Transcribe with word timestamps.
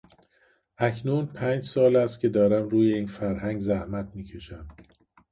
اکنون 0.77 1.25
پنج 1.25 1.63
سال 1.63 1.95
است 1.95 2.19
که 2.19 2.29
دارم 2.29 2.69
روی 2.69 2.93
این 2.93 3.07
فرهنگ 3.07 3.61
زحمت 3.61 4.15
میکشم. 4.15 4.67